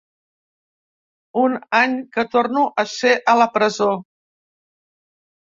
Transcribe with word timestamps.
Un 1.41 1.57
any 1.79 1.93
que 2.17 2.25
torno 2.37 2.63
a 2.85 2.89
ser 2.95 3.13
a 3.35 3.37
la 3.43 3.49
presó. 3.59 3.91